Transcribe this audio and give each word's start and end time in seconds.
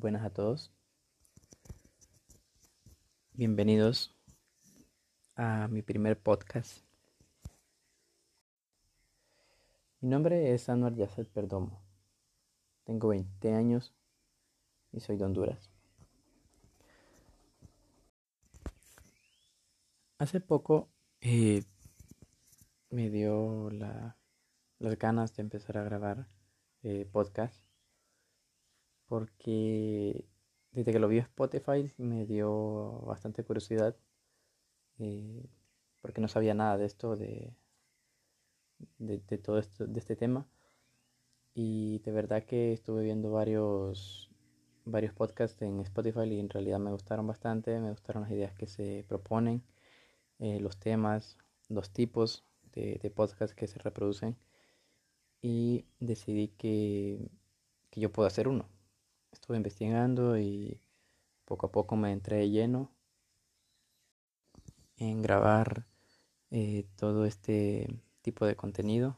Buenas 0.00 0.24
a 0.24 0.30
todos. 0.30 0.70
Bienvenidos 3.32 4.16
a 5.34 5.66
mi 5.66 5.82
primer 5.82 6.16
podcast. 6.16 6.84
Mi 10.00 10.08
nombre 10.08 10.54
es 10.54 10.68
Anuar 10.68 10.94
Yasset 10.94 11.28
Perdomo. 11.28 11.82
Tengo 12.84 13.08
20 13.08 13.52
años 13.54 13.92
y 14.92 15.00
soy 15.00 15.16
de 15.16 15.24
Honduras. 15.24 15.68
Hace 20.18 20.40
poco 20.40 20.90
eh, 21.20 21.64
me 22.90 23.10
dio 23.10 23.68
las 23.72 24.98
ganas 25.00 25.34
de 25.34 25.42
empezar 25.42 25.76
a 25.76 25.82
grabar 25.82 26.28
eh, 26.84 27.04
podcast 27.10 27.67
porque 29.08 30.26
desde 30.72 30.92
que 30.92 30.98
lo 30.98 31.08
vi 31.08 31.18
Spotify 31.18 31.92
me 31.98 32.26
dio 32.26 33.00
bastante 33.06 33.42
curiosidad 33.44 33.96
eh, 34.98 35.44
porque 36.00 36.20
no 36.20 36.28
sabía 36.28 36.54
nada 36.54 36.76
de 36.78 36.86
esto, 36.86 37.16
de, 37.16 37.52
de, 38.98 39.18
todo 39.38 39.58
esto, 39.58 39.86
de 39.86 39.98
este 39.98 40.16
tema. 40.16 40.46
Y 41.54 41.98
de 42.00 42.12
verdad 42.12 42.44
que 42.44 42.72
estuve 42.72 43.02
viendo 43.02 43.30
varios, 43.32 44.30
varios 44.84 45.12
podcasts 45.14 45.60
en 45.62 45.80
Spotify 45.80 46.24
y 46.24 46.40
en 46.40 46.50
realidad 46.50 46.78
me 46.78 46.92
gustaron 46.92 47.26
bastante, 47.26 47.78
me 47.80 47.90
gustaron 47.90 48.22
las 48.22 48.32
ideas 48.32 48.54
que 48.54 48.66
se 48.66 49.04
proponen, 49.08 49.62
eh, 50.38 50.60
los 50.60 50.78
temas, 50.78 51.36
los 51.68 51.90
tipos 51.90 52.44
de, 52.72 52.98
de 53.02 53.10
podcasts 53.10 53.54
que 53.56 53.66
se 53.66 53.78
reproducen 53.80 54.36
y 55.42 55.84
decidí 56.00 56.48
que, 56.48 57.30
que 57.90 58.00
yo 58.00 58.12
puedo 58.12 58.26
hacer 58.26 58.48
uno 58.48 58.68
estuve 59.32 59.56
investigando 59.56 60.38
y 60.38 60.80
poco 61.44 61.66
a 61.66 61.72
poco 61.72 61.96
me 61.96 62.12
entré 62.12 62.50
lleno 62.50 62.90
en 64.96 65.22
grabar 65.22 65.86
eh, 66.50 66.86
todo 66.96 67.24
este 67.24 67.88
tipo 68.22 68.46
de 68.46 68.56
contenido. 68.56 69.16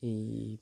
Y 0.00 0.60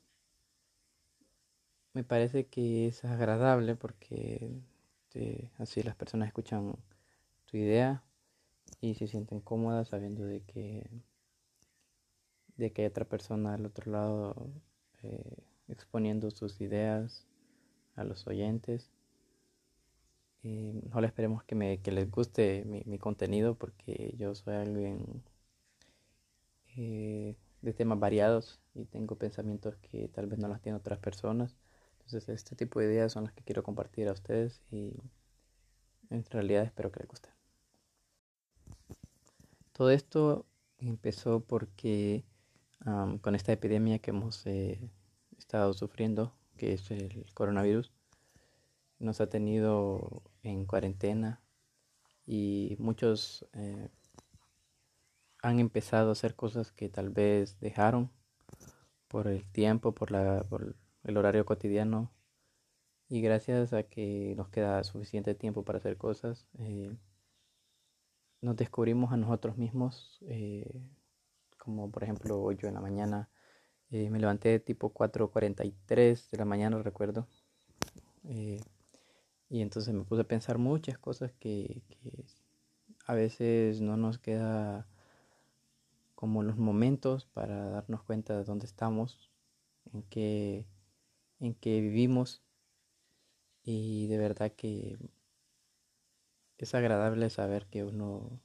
me 1.95 2.05
parece 2.05 2.47
que 2.47 2.89
es 2.89 3.05
agradable 3.05 3.77
porque 3.77 4.63
este, 5.11 5.51
así 5.59 5.83
las 5.83 5.97
personas 5.97 6.29
escuchan 6.29 6.77
tu 7.47 7.57
idea 7.57 8.05
y 8.81 8.95
se 8.95 9.09
sienten 9.09 9.41
cómodas 9.41 9.89
sabiendo 9.89 10.25
de 10.25 10.43
que 10.43 10.89
de 12.57 12.73
que 12.73 12.83
hay 12.83 12.89
otra 12.89 13.07
persona 13.07 13.55
al 13.55 13.67
otro 13.67 13.91
lado 13.91 14.53
eh, 15.03 15.39
exponiendo 15.69 16.31
sus 16.31 16.61
ideas 16.61 17.27
a 18.01 18.05
los 18.05 18.27
oyentes. 18.27 18.91
Eh, 20.43 20.83
ojalá 20.89 21.07
esperemos 21.07 21.45
que, 21.45 21.55
me, 21.55 21.79
que 21.79 21.93
les 21.93 22.11
guste 22.11 22.65
mi, 22.65 22.99
contenido 22.99 23.55
porque 23.55 24.15
yo 24.19 24.35
soy 24.35 24.55
alguien 24.55 25.23
eh, 26.77 27.37
de 27.61 27.73
temas 27.75 27.99
variados 27.99 28.59
y 28.75 28.87
tengo 28.87 29.17
pensamientos 29.17 29.77
que 29.77 30.09
tal 30.09 30.27
vez 30.27 30.39
no 30.39 30.49
las 30.49 30.63
tienen 30.63 30.81
otras 30.81 30.99
personas. 30.99 31.57
Entonces 31.93 32.29
este 32.31 32.57
tipo 32.57 32.81
de 32.81 32.87
ideas 32.87 33.13
son 33.13 33.25
las 33.25 33.35
que 33.35 33.45
quiero 33.45 33.63
compartir 33.63 34.09
a 34.09 34.13
ustedes 34.13 34.63
y 34.71 34.95
en 36.09 36.25
realidad 36.25 36.65
espero 36.65 36.91
que 36.91 37.01
les 37.01 37.09
guste. 37.09 37.29
Todo 39.73 39.91
esto 39.91 40.47
empezó 40.79 41.41
porque 41.41 42.25
con 43.21 43.35
esta 43.35 43.53
epidemia 43.53 43.99
que 43.99 44.11
hemos 44.11 44.47
eh, 44.47 44.81
estado 45.39 45.75
sufriendo 45.75 46.33
que 46.61 46.75
es 46.75 46.91
el 46.91 47.25
coronavirus, 47.33 47.91
nos 48.99 49.23
ha 49.23 49.31
tenido 49.31 50.23
en 50.43 50.67
cuarentena 50.67 51.41
y 52.27 52.77
muchos 52.79 53.49
eh, 53.55 53.89
han 55.43 55.59
empezado 55.59 56.11
a 56.11 56.13
hacer 56.13 56.37
cosas 56.37 56.71
que 56.71 56.91
tal 56.91 57.09
vez 57.09 57.59
dejaron 57.61 58.11
por 59.09 59.27
el 59.27 59.51
tiempo, 59.51 59.95
por, 59.95 60.11
la, 60.11 60.45
por 60.51 60.77
el 61.03 61.17
horario 61.17 61.47
cotidiano. 61.47 62.13
Y 63.09 63.23
gracias 63.23 63.73
a 63.73 63.85
que 63.85 64.35
nos 64.37 64.51
queda 64.51 64.85
suficiente 64.85 65.35
tiempo 65.35 65.65
para 65.65 65.79
hacer 65.79 65.97
cosas, 65.97 66.47
eh, 66.59 66.95
nos 68.43 68.55
descubrimos 68.55 69.15
a 69.15 69.17
nosotros 69.17 69.57
mismos, 69.57 70.19
eh, 70.27 70.83
como 71.57 71.91
por 71.91 72.03
ejemplo 72.03 72.39
hoy 72.39 72.59
yo 72.61 72.69
en 72.69 72.75
la 72.75 72.83
mañana 72.83 73.31
eh, 73.91 74.09
me 74.09 74.21
levanté 74.21 74.61
tipo 74.61 74.93
4.43 74.93 76.31
de 76.31 76.39
la 76.39 76.45
mañana, 76.45 76.81
recuerdo. 76.83 77.27
Eh, 78.25 78.61
y 79.49 79.63
entonces 79.63 79.93
me 79.93 80.05
puse 80.05 80.23
a 80.23 80.29
pensar 80.29 80.59
muchas 80.59 80.97
cosas 80.97 81.33
que, 81.41 81.83
a 83.07 83.15
veces 83.15 83.81
no 83.81 83.97
nos 83.97 84.19
queda 84.19 84.87
como 86.15 86.45
los 86.45 86.57
momentos 86.57 87.25
para 87.25 87.71
darnos 87.71 88.03
cuenta 88.03 88.37
de 88.37 88.45
dónde 88.45 88.67
estamos, 88.67 89.31
en 89.93 90.03
qué, 90.05 90.67
en 91.41 91.55
qué 91.55 91.81
vivimos. 91.81 92.43
Y 93.65 94.07
de 94.07 94.19
verdad 94.19 94.53
que 94.53 94.99
es 96.59 96.75
agradable 96.75 97.29
saber 97.31 97.67
que 97.67 97.83
uno 97.85 98.41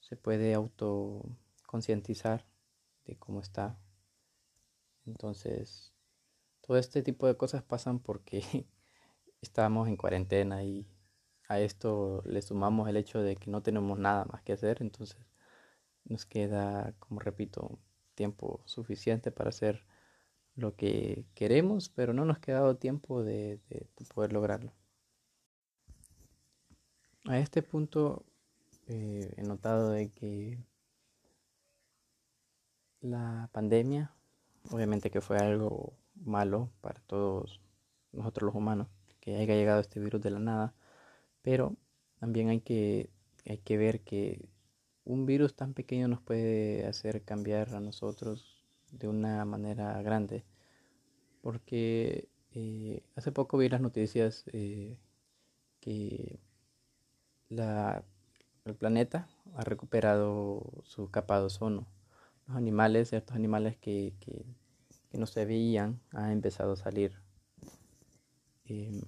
se 0.00 0.16
puede 0.16 0.54
autoconcientizar 0.54 2.46
de 3.06 3.16
cómo 3.16 3.40
está 3.40 3.76
entonces, 5.08 5.92
todo 6.60 6.76
este 6.76 7.02
tipo 7.02 7.26
de 7.26 7.36
cosas 7.36 7.62
pasan 7.62 7.98
porque 7.98 8.42
estamos 9.42 9.88
en 9.88 9.96
cuarentena 9.96 10.62
y 10.64 10.86
a 11.48 11.60
esto 11.60 12.22
le 12.26 12.42
sumamos 12.42 12.88
el 12.88 12.96
hecho 12.96 13.22
de 13.22 13.36
que 13.36 13.50
no 13.50 13.62
tenemos 13.62 13.98
nada 13.98 14.26
más 14.26 14.42
que 14.42 14.52
hacer, 14.52 14.78
entonces 14.82 15.18
nos 16.04 16.26
queda, 16.26 16.94
como 16.98 17.20
repito, 17.20 17.78
tiempo 18.14 18.62
suficiente 18.66 19.30
para 19.30 19.50
hacer 19.50 19.84
lo 20.56 20.76
que 20.76 21.24
queremos, 21.34 21.88
pero 21.88 22.12
no 22.12 22.24
nos 22.24 22.38
queda 22.38 22.74
tiempo 22.78 23.22
de, 23.22 23.60
poder 24.14 24.32
lograrlo. 24.32 24.72
A 27.26 27.38
este 27.38 27.62
punto 27.62 28.24
eh, 28.88 29.32
he 29.36 29.42
notado 29.42 29.90
de 29.90 30.10
que 30.10 30.58
la 33.00 33.48
pandemia 33.52 34.17
Obviamente 34.70 35.10
que 35.10 35.20
fue 35.20 35.38
algo 35.38 35.94
malo 36.14 36.70
para 36.80 37.00
todos 37.00 37.60
nosotros 38.12 38.46
los 38.46 38.54
humanos, 38.54 38.88
que 39.20 39.36
haya 39.36 39.54
llegado 39.54 39.80
este 39.80 40.00
virus 40.00 40.20
de 40.20 40.30
la 40.30 40.38
nada, 40.38 40.74
pero 41.42 41.76
también 42.18 42.48
hay 42.48 42.60
que, 42.60 43.10
hay 43.46 43.58
que 43.58 43.76
ver 43.76 44.00
que 44.00 44.48
un 45.04 45.26
virus 45.26 45.54
tan 45.54 45.74
pequeño 45.74 46.08
nos 46.08 46.20
puede 46.20 46.86
hacer 46.86 47.22
cambiar 47.22 47.74
a 47.74 47.80
nosotros 47.80 48.62
de 48.90 49.08
una 49.08 49.44
manera 49.44 50.00
grande, 50.02 50.44
porque 51.40 52.28
eh, 52.52 53.02
hace 53.16 53.32
poco 53.32 53.58
vi 53.58 53.68
las 53.68 53.80
noticias 53.80 54.44
eh, 54.52 54.98
que 55.80 56.40
la, 57.48 58.04
el 58.64 58.74
planeta 58.74 59.28
ha 59.54 59.64
recuperado 59.64 60.62
su 60.84 61.10
capa 61.10 61.40
de 61.40 61.50
los 62.48 62.56
animales, 62.56 63.10
ciertos 63.10 63.36
animales 63.36 63.76
que, 63.76 64.14
que, 64.20 64.44
no 65.12 65.26
se 65.26 65.44
veían, 65.44 66.00
han 66.12 66.32
empezado 66.32 66.72
a 66.72 66.76
salir. 66.76 67.20
Em, 68.64 69.00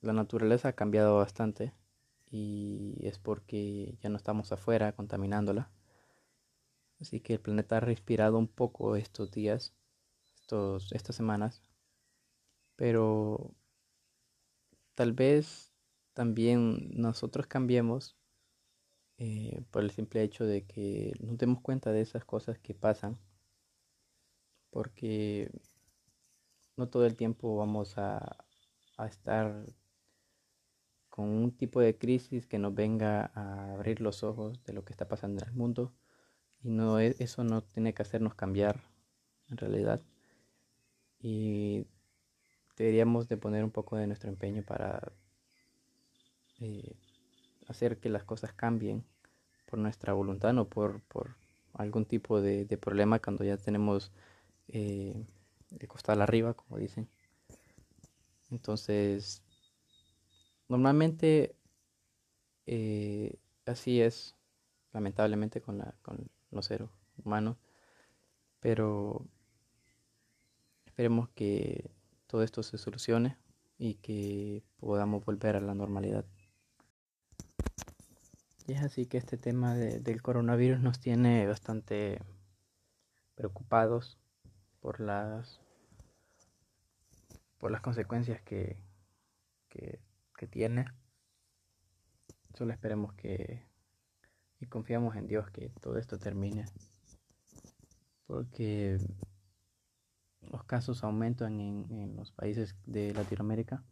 la 0.00 0.12
naturaleza 0.12 0.68
ha 0.68 0.72
cambiado 0.72 1.16
bastante 1.16 1.72
y 2.30 2.96
es 3.06 3.18
porque 3.18 3.96
ya 4.02 4.08
no 4.08 4.16
estamos 4.16 4.52
afuera 4.52 4.92
contaminándola. 4.92 5.70
Así 7.00 7.20
que 7.20 7.34
el 7.34 7.40
planeta 7.40 7.78
ha 7.78 7.80
respirado 7.80 8.38
un 8.38 8.48
poco 8.48 8.96
estos 8.96 9.30
días, 9.30 9.74
estos, 10.34 10.92
estas 10.92 11.16
semanas, 11.16 11.62
pero 12.76 13.54
tal 14.94 15.12
vez 15.12 15.72
también 16.14 16.90
nosotros 16.94 17.46
cambiemos 17.46 18.16
eh, 19.18 19.62
por 19.70 19.82
el 19.82 19.90
simple 19.90 20.22
hecho 20.22 20.44
de 20.44 20.64
que 20.64 21.12
nos 21.20 21.38
demos 21.38 21.60
cuenta 21.60 21.92
de 21.92 22.00
esas 22.00 22.24
cosas 22.24 22.58
que 22.58 22.74
pasan, 22.74 23.18
porque 24.70 25.50
no 26.76 26.88
todo 26.88 27.06
el 27.06 27.16
tiempo 27.16 27.56
vamos 27.56 27.98
a, 27.98 28.44
estar 29.06 29.66
con 31.08 31.28
un 31.28 31.50
tipo 31.50 31.80
de 31.80 31.98
crisis 31.98 32.46
que 32.46 32.58
nos 32.58 32.72
venga 32.72 33.32
a 33.34 33.72
abrir 33.72 34.00
los 34.00 34.22
ojos 34.22 34.62
de 34.64 34.72
lo 34.72 34.84
que 34.84 34.92
está 34.92 35.08
pasando 35.08 35.42
en 35.42 35.48
el 35.48 35.54
mundo 35.54 35.92
y 36.62 36.70
no 36.70 37.00
e, 37.00 37.16
eso 37.18 37.42
no 37.42 37.62
tiene 37.62 37.94
que 37.94 38.02
hacernos 38.02 38.34
cambiar 38.36 38.80
en 39.50 39.56
realidad. 39.56 40.00
Y 41.20 41.86
deberíamos 42.76 43.28
de 43.28 43.36
poner 43.36 43.64
un 43.64 43.70
poco 43.70 43.96
de 43.96 44.06
nuestro 44.06 44.30
empeño 44.30 44.62
para 44.62 45.12
eh, 46.60 46.96
hacer 47.72 47.98
que 47.98 48.08
las 48.08 48.24
cosas 48.24 48.52
cambien 48.52 49.04
por 49.66 49.78
nuestra 49.78 50.12
voluntad, 50.12 50.52
no 50.52 50.68
por, 50.68 51.02
algún 51.74 52.04
tipo 52.04 52.40
de, 52.40 52.66
problema 52.78 53.18
cuando 53.18 53.44
ya 53.44 53.56
tenemos 53.56 54.12
eh, 54.68 55.14
de 55.70 55.88
costal 55.88 56.22
arriba, 56.22 56.54
como 56.54 56.78
dicen. 56.78 57.08
Entonces, 58.50 59.42
normalmente 60.68 61.56
eh, 62.66 63.38
así 63.66 64.00
es, 64.00 64.36
lamentablemente, 64.92 65.60
con, 65.60 65.78
la, 65.78 65.94
con 66.02 66.28
los 66.50 66.66
seres 66.66 66.88
humanos, 67.24 67.56
pero 68.60 69.26
esperemos 70.86 71.30
que 71.30 71.90
todo 72.26 72.42
esto 72.42 72.62
se 72.62 72.78
solucione 72.78 73.36
y 73.78 73.94
que 73.94 74.62
podamos 74.78 75.24
volver 75.24 75.56
a 75.56 75.60
la 75.60 75.74
normalidad. 75.74 76.24
Y 78.66 78.74
es 78.74 78.82
así 78.82 79.06
que 79.06 79.18
este 79.18 79.36
tema 79.36 79.74
del 79.74 80.22
coronavirus 80.22 80.80
nos 80.80 81.00
tiene 81.00 81.46
bastante 81.46 82.20
preocupados 83.34 84.18
por 84.80 85.00
las 85.00 85.60
por 87.58 87.70
las 87.70 87.80
consecuencias 87.80 88.40
que, 88.42 88.76
que, 89.68 90.00
tiene. 90.50 90.84
Solo 92.54 92.72
esperemos 92.72 93.14
que 93.14 93.64
y 94.58 94.66
confiamos 94.66 95.14
en 95.14 95.28
Dios 95.28 95.48
que 95.50 95.70
todo 95.80 95.96
esto 95.96 96.18
termine. 96.18 96.64
Porque 98.26 98.98
los 100.40 100.64
casos 100.64 101.04
aumentan 101.04 101.60
en, 101.60 101.86
en 101.90 102.16
los 102.16 102.32
países 102.32 102.76
de 102.86 103.14
Latinoamérica 103.14 103.84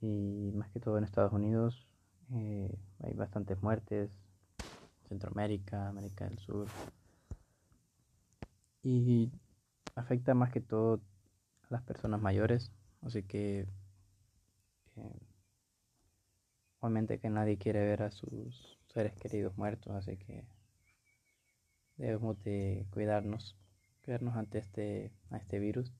y 0.00 0.52
más 0.54 0.70
que 0.70 0.80
todo 0.80 0.96
en 0.96 1.04
Estados 1.04 1.34
Unidos 1.34 1.86
eh, 2.32 2.78
hay 3.00 3.14
bastantes 3.14 3.62
muertes, 3.62 4.10
Centroamérica, 5.08 5.88
América 5.88 6.26
del 6.26 6.38
Sur. 6.38 6.68
Y 8.82 9.30
afecta 9.94 10.34
más 10.34 10.50
que 10.50 10.60
todo 10.60 11.00
a 11.62 11.66
las 11.70 11.82
personas 11.82 12.20
mayores, 12.20 12.70
así 13.02 13.22
que 13.22 13.66
eh, 14.96 15.20
obviamente 16.80 17.18
que 17.18 17.30
nadie 17.30 17.56
quiere 17.58 17.80
ver 17.80 18.02
a 18.02 18.10
sus 18.10 18.78
seres 18.88 19.14
queridos 19.14 19.56
muertos, 19.56 19.92
así 19.94 20.16
que 20.16 20.44
debemos 21.96 22.42
de 22.42 22.86
cuidarnos, 22.90 23.56
cuidarnos 24.04 24.36
ante 24.36 24.58
este, 24.58 25.12
este 25.32 25.58
virus. 25.58 25.92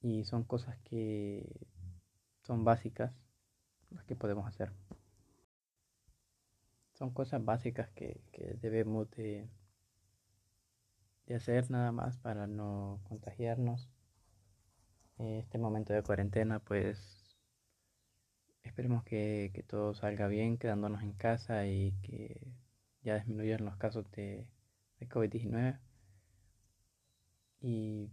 Y 0.00 0.24
son 0.24 0.44
cosas 0.44 0.78
que 0.84 1.66
son 2.42 2.64
básicas 2.64 3.12
las 3.90 4.04
que 4.04 4.14
podemos 4.16 4.46
hacer. 4.46 4.72
Son 6.98 7.10
cosas 7.10 7.44
básicas 7.44 7.88
que, 7.90 8.20
debemos 8.60 9.08
de, 9.12 9.48
de 11.26 11.34
hacer 11.36 11.70
nada 11.70 11.92
más 11.92 12.16
para 12.18 12.48
no 12.48 13.00
contagiarnos. 13.04 13.88
Este 15.18 15.58
momento 15.58 15.92
de 15.92 16.02
cuarentena, 16.02 16.58
pues 16.58 17.36
esperemos 18.64 19.04
que, 19.04 19.52
que 19.54 19.62
todo 19.62 19.94
salga 19.94 20.26
bien, 20.26 20.58
quedándonos 20.58 21.02
en 21.04 21.12
casa 21.12 21.68
y 21.68 21.92
que 22.02 22.52
ya 23.02 23.14
disminuyan 23.14 23.64
los 23.64 23.76
casos 23.76 24.10
de, 24.10 24.48
de 24.98 25.08
COVID-19. 25.08 25.78
Y 27.60 28.10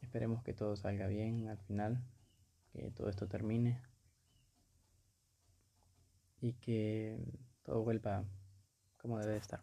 esperemos 0.00 0.42
que 0.42 0.54
todo 0.54 0.74
salga 0.74 1.06
bien 1.06 1.48
al 1.48 1.58
final, 1.58 2.02
que 2.72 2.90
todo 2.92 3.10
esto 3.10 3.28
termine 3.28 3.78
y 6.40 6.54
que 6.54 7.18
todo 7.62 7.82
vuelva 7.82 8.24
como 8.96 9.18
debe 9.18 9.36
estar. 9.36 9.62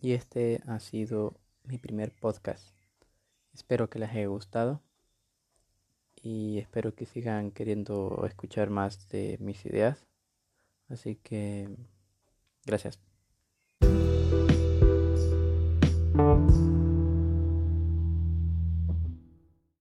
Y 0.00 0.12
este 0.12 0.60
ha 0.66 0.80
sido 0.80 1.38
mi 1.64 1.78
primer 1.78 2.12
podcast. 2.12 2.66
Espero 3.54 3.88
que 3.88 3.98
les 3.98 4.10
haya 4.10 4.26
gustado 4.26 4.82
y 6.22 6.58
espero 6.58 6.94
que 6.94 7.06
sigan 7.06 7.50
queriendo 7.50 8.24
escuchar 8.26 8.70
más 8.70 9.08
de 9.08 9.36
mis 9.40 9.64
ideas. 9.66 10.06
Así 10.88 11.16
que 11.16 11.68
gracias. 12.64 13.00